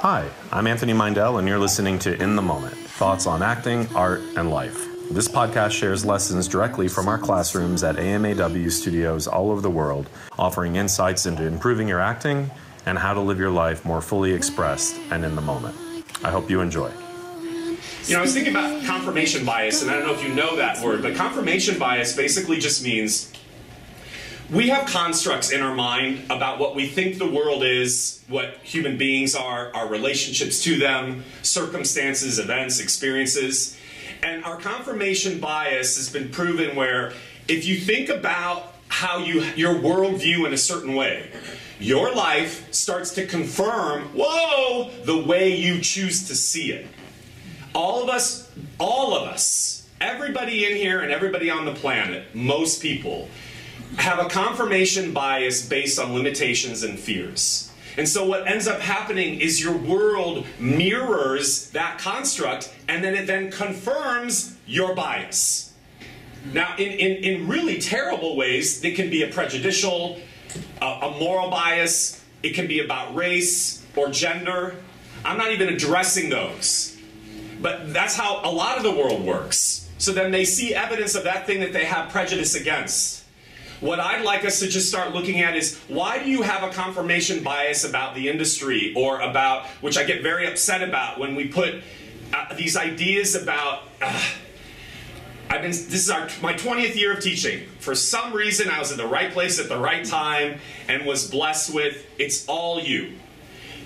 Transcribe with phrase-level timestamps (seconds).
[0.00, 4.20] Hi, I'm Anthony Meindl, and you're listening to In the Moment thoughts on acting, art,
[4.36, 4.86] and life.
[5.10, 10.10] This podcast shares lessons directly from our classrooms at AMAW studios all over the world,
[10.38, 12.50] offering insights into improving your acting
[12.84, 15.74] and how to live your life more fully expressed and in the moment.
[16.22, 16.90] I hope you enjoy.
[18.04, 20.56] You know, I was thinking about confirmation bias, and I don't know if you know
[20.56, 23.32] that word, but confirmation bias basically just means
[24.50, 28.96] we have constructs in our mind about what we think the world is, what human
[28.96, 33.76] beings are, our relationships to them, circumstances, events, experiences.
[34.22, 37.12] And our confirmation bias has been proven where
[37.48, 41.28] if you think about how you your worldview in a certain way,
[41.80, 46.86] your life starts to confirm, whoa, the way you choose to see it.
[47.74, 52.80] All of us, all of us, everybody in here and everybody on the planet, most
[52.80, 53.28] people,
[53.98, 57.72] have a confirmation bias based on limitations and fears.
[57.96, 63.26] And so what ends up happening is your world mirrors that construct and then it
[63.26, 65.72] then confirms your bias.
[66.52, 70.20] Now, in, in, in really terrible ways, it can be a prejudicial,
[70.80, 74.76] a, a moral bias, it can be about race or gender.
[75.24, 76.96] I'm not even addressing those.
[77.60, 79.88] But that's how a lot of the world works.
[79.98, 83.24] So then they see evidence of that thing that they have prejudice against.
[83.80, 86.72] What I'd like us to just start looking at is why do you have a
[86.72, 91.48] confirmation bias about the industry or about, which I get very upset about when we
[91.48, 91.82] put
[92.32, 93.82] uh, these ideas about.
[94.00, 94.22] Uh,
[95.48, 95.70] I've been.
[95.70, 97.68] This is our my 20th year of teaching.
[97.78, 101.30] For some reason, I was in the right place at the right time and was
[101.30, 102.04] blessed with.
[102.18, 103.12] It's all you.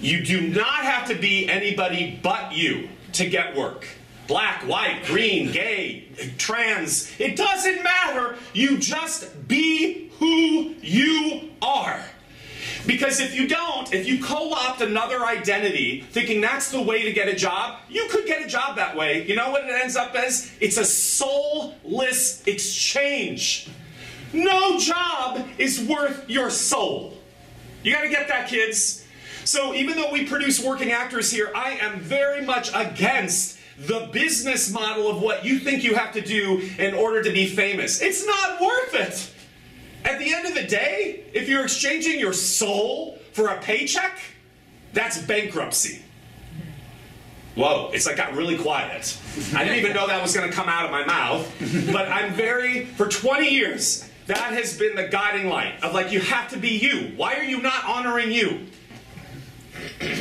[0.01, 3.87] You do not have to be anybody but you to get work
[4.31, 6.05] black, white, green, gay,
[6.39, 7.11] trans.
[7.19, 8.37] It doesn't matter.
[8.55, 12.01] You just be who you are.
[12.87, 17.13] Because if you don't, if you co opt another identity thinking that's the way to
[17.13, 19.27] get a job, you could get a job that way.
[19.27, 20.53] You know what it ends up as?
[20.61, 23.69] It's a soulless exchange.
[24.33, 27.19] No job is worth your soul.
[27.83, 29.05] You gotta get that, kids.
[29.45, 34.71] So even though we produce working actors here, I am very much against the business
[34.71, 38.03] model of what you think you have to do in order to be famous.
[38.03, 39.33] It's not worth it.
[40.05, 44.19] At the end of the day, if you're exchanging your soul for a paycheck,
[44.93, 46.03] that's bankruptcy.
[47.55, 49.19] Whoa, it's like got really quiet.
[49.55, 51.51] I didn't even know that was going to come out of my mouth.
[51.93, 56.21] But I'm very, for 20 years, that has been the guiding light of like, you
[56.21, 57.13] have to be you.
[57.17, 58.67] Why are you not honoring you?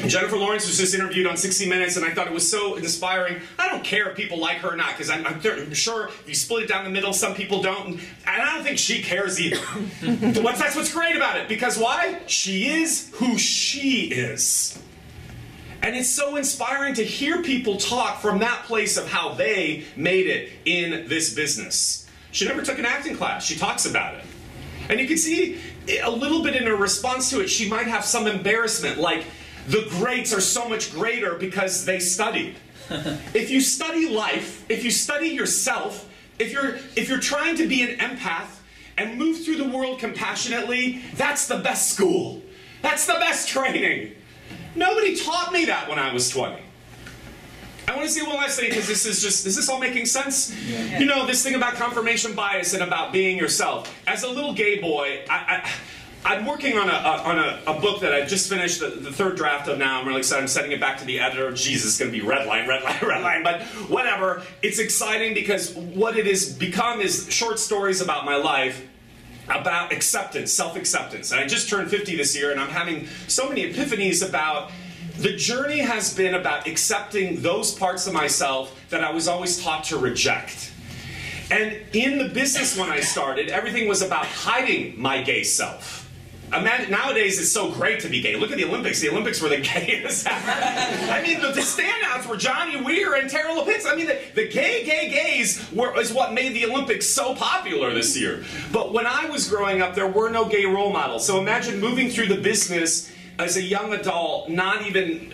[0.07, 3.41] Jennifer Lawrence was just interviewed on 60 Minutes, and I thought it was so inspiring.
[3.57, 6.35] I don't care if people like her or not, because I'm, I'm, sure if you
[6.35, 9.59] split it down the middle, some people don't, and I don't think she cares either.
[10.01, 12.21] that's what's great about it, because why?
[12.27, 14.81] She is who she is.
[15.81, 20.27] And it's so inspiring to hear people talk from that place of how they made
[20.27, 22.07] it in this business.
[22.31, 24.23] She never took an acting class, she talks about it.
[24.89, 27.87] And you can see eh, a little bit in her response to it, she might
[27.87, 29.25] have some embarrassment, like,
[29.69, 32.55] the greats are so much greater because they studied.
[32.89, 36.09] if you study life, if you study yourself,
[36.39, 38.59] if you're if you're trying to be an empath
[38.97, 42.41] and move through the world compassionately, that's the best school.
[42.81, 44.15] That's the best training.
[44.75, 46.63] Nobody taught me that when I was 20.
[47.87, 50.05] I want to say one last thing because this is just, is this all making
[50.05, 50.55] sense?
[50.67, 50.99] Yeah.
[50.99, 53.91] You know, this thing about confirmation bias and about being yourself.
[54.05, 55.71] As a little gay boy, I, I
[56.25, 59.11] I'm working on a, a on a, a, book that I just finished the, the,
[59.11, 59.99] third draft of now.
[59.99, 60.41] I'm really excited.
[60.41, 61.51] I'm sending it back to the editor.
[61.51, 63.43] Jesus, it's going to be red line, red line, red line.
[63.43, 64.43] But whatever.
[64.61, 68.85] It's exciting because what it has become is short stories about my life
[69.49, 71.31] about acceptance, self acceptance.
[71.31, 74.71] And I just turned 50 this year, and I'm having so many epiphanies about
[75.17, 79.85] the journey has been about accepting those parts of myself that I was always taught
[79.85, 80.71] to reject.
[81.51, 86.08] And in the business when I started, everything was about hiding my gay self.
[86.53, 88.35] Imagine, nowadays it's so great to be gay.
[88.35, 88.99] Look at the Olympics.
[88.99, 90.27] The Olympics were the gayest.
[90.29, 93.91] I mean, the, the, standouts were Johnny Weir and Tara Lipinski.
[93.91, 97.93] I mean, the, the gay, gay gays were, is what made the Olympics so popular
[97.93, 98.43] this year.
[98.71, 101.25] But when I was growing up, there were no gay role models.
[101.25, 105.31] So imagine moving through the business as a young adult, not even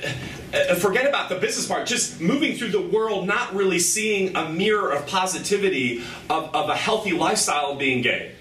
[0.54, 4.50] uh, forget about the business part, just moving through the world, not really seeing a
[4.50, 8.36] mirror of positivity of, of a healthy lifestyle of being gay.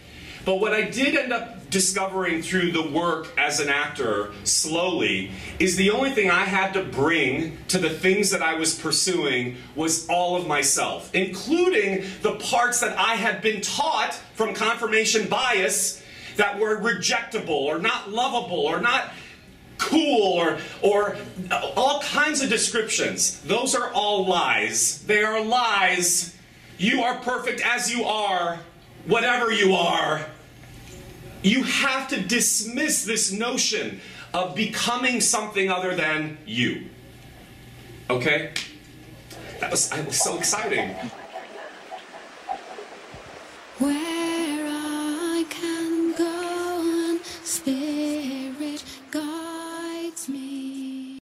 [0.44, 5.76] But what I did end up discovering through the work as an actor slowly is
[5.76, 10.08] the only thing I had to bring to the things that I was pursuing was
[10.08, 16.02] all of myself, including the parts that I had been taught from confirmation bias
[16.36, 19.10] that were rejectable or not lovable or not
[19.78, 21.16] cool or or
[21.76, 23.40] all kinds of descriptions.
[23.40, 25.02] Those are all lies.
[25.04, 26.36] They are lies.
[26.78, 28.60] You are perfect as you are,
[29.06, 30.26] whatever you are.
[31.44, 34.00] You have to dismiss this notion
[34.32, 36.86] of becoming something other than you.
[38.08, 38.52] Okay?
[39.60, 40.96] That was, that was so exciting.